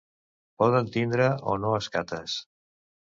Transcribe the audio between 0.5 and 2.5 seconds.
Poden tindre o no escates.